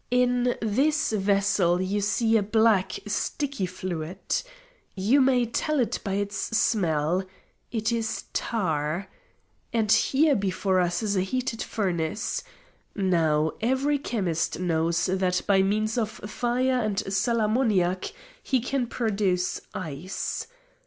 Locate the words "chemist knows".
13.99-15.05